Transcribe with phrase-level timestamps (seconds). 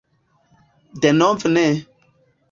[1.03, 1.67] Denove ne!